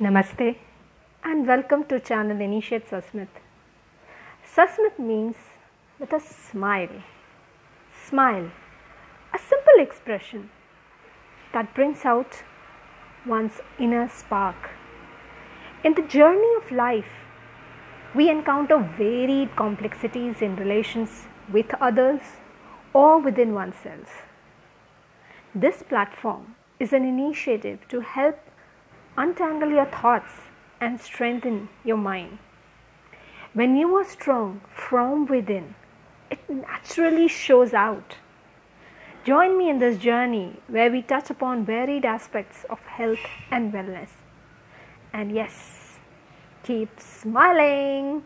[0.00, 0.54] Namaste
[1.24, 3.26] and welcome to channel Initiate Susmit.
[4.44, 5.34] Susmit means
[5.98, 7.02] with a smile.
[8.06, 8.52] Smile,
[9.34, 10.50] a simple expression
[11.52, 12.44] that brings out
[13.26, 14.70] one's inner spark.
[15.82, 17.26] In the journey of life,
[18.14, 22.20] we encounter varied complexities in relations with others
[22.92, 24.28] or within oneself.
[25.56, 28.38] This platform is an initiative to help
[29.18, 30.32] untangle your thoughts
[30.80, 32.38] and strengthen your mind.
[33.52, 35.74] When you are strong from within,
[36.30, 38.18] it naturally shows out.
[39.24, 44.10] Join me in this journey where we touch upon varied aspects of health and wellness.
[45.12, 45.98] And yes,
[46.62, 48.22] keep smiling.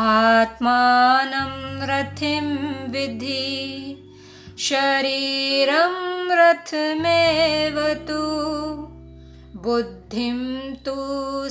[0.00, 2.46] आत्मानं रथिं
[2.92, 3.42] विधि
[4.66, 5.96] शरीरं
[6.38, 8.22] रथमेव तु
[9.66, 10.38] बुद्धिं
[10.86, 10.96] तु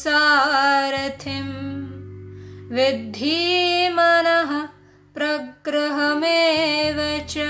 [0.00, 1.46] सारथिं
[2.76, 3.38] विद्धि
[3.98, 4.52] मनः
[5.18, 7.00] प्रग्रहमेव
[7.36, 7.46] च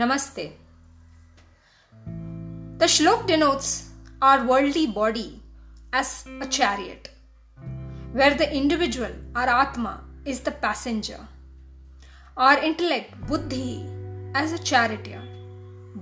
[0.00, 0.52] Namaste.
[2.78, 3.90] The shlok denotes
[4.22, 5.42] our worldly body
[5.92, 7.10] as a chariot
[8.12, 11.18] where the individual, our Atma, is the passenger.
[12.36, 13.86] Our intellect, Buddhi,
[14.34, 15.22] as a charioteer,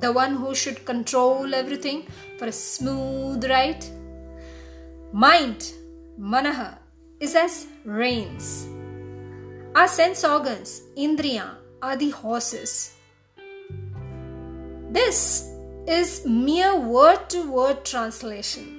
[0.01, 2.06] the one who should control everything
[2.39, 3.84] for a smooth ride.
[5.12, 5.73] Mind,
[6.19, 6.79] Manaha,
[7.20, 8.67] is as reins.
[9.75, 12.95] Our sense organs, Indriya, are the horses.
[14.91, 15.51] This
[15.86, 18.78] is mere word to word translation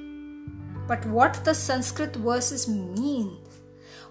[0.89, 3.37] but what the Sanskrit verses mean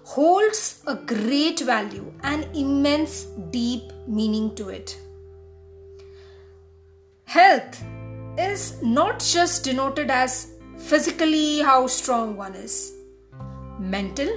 [0.03, 4.97] holds a great value and immense deep meaning to it.
[7.25, 7.83] Health
[8.37, 12.93] is not just denoted as physically how strong one is,
[13.77, 14.31] mental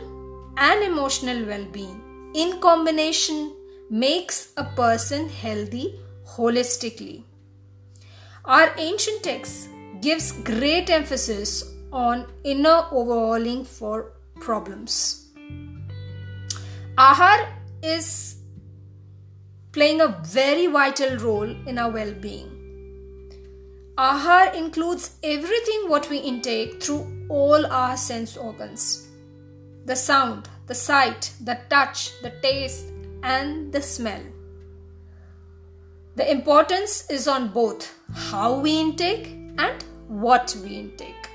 [0.59, 1.99] and emotional well being
[2.35, 3.55] in combination
[3.89, 7.23] makes a person healthy holistically.
[8.45, 9.69] Our ancient text
[10.01, 15.29] gives great emphasis on inner overhauling for problems.
[16.97, 17.49] Ahar
[17.83, 18.37] is
[19.73, 22.49] playing a very vital role in our well being.
[23.99, 29.09] Ahar includes everything what we intake through all our sense organs
[29.85, 32.87] the sound, the sight, the touch, the taste,
[33.25, 34.23] and the smell.
[36.15, 39.27] The importance is on both how we intake
[39.59, 41.32] and what we intake.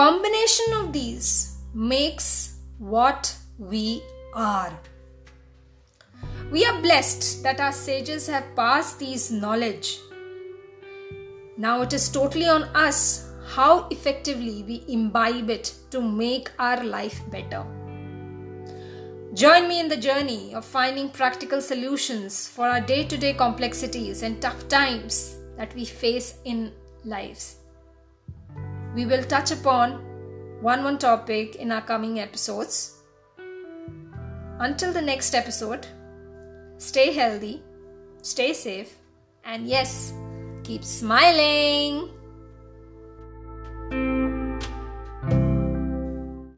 [0.00, 4.02] Combination of these makes what we
[4.32, 4.72] are.
[6.50, 9.98] We are blessed that our sages have passed these knowledge.
[11.58, 17.20] Now it is totally on us how effectively we imbibe it to make our life
[17.30, 17.62] better.
[19.34, 24.22] Join me in the journey of finding practical solutions for our day to day complexities
[24.22, 26.72] and tough times that we face in
[27.04, 27.59] lives.
[28.94, 29.92] We will touch upon
[30.60, 32.96] one one topic in our coming episodes.
[34.58, 35.86] Until the next episode,
[36.76, 37.62] stay healthy,
[38.22, 38.94] stay safe,
[39.44, 40.12] and yes,
[40.64, 42.10] keep smiling.